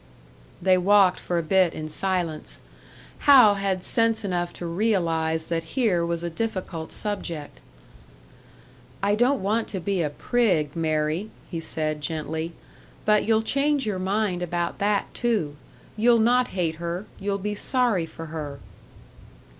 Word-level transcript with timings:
They 0.59 0.79
walked 0.79 1.19
for 1.19 1.37
a 1.37 1.43
bit 1.43 1.75
in 1.75 1.87
silence. 1.87 2.59
Hal 3.19 3.53
had 3.61 3.83
sense 3.83 4.25
enough 4.25 4.51
to 4.53 4.65
realise 4.65 5.43
that 5.43 5.63
here 5.77 6.03
was 6.03 6.23
a 6.23 6.29
difficult 6.31 6.91
subject. 6.91 7.59
"I 9.03 9.13
don't 9.13 9.43
want 9.43 9.67
to 9.67 9.79
be 9.79 10.01
a 10.01 10.09
prig, 10.09 10.75
Mary," 10.75 11.29
he 11.51 11.59
said 11.59 12.01
gently; 12.01 12.53
"but 13.05 13.25
you'll 13.25 13.43
change 13.43 13.85
your 13.85 13.99
mind 13.99 14.41
about 14.41 14.79
that, 14.79 15.13
too. 15.13 15.55
You'll 15.95 16.17
not 16.17 16.47
hate 16.57 16.77
her; 16.77 17.05
you'll 17.19 17.37
be 17.37 17.53
sorry 17.53 18.07
for 18.07 18.25
her." 18.33 18.57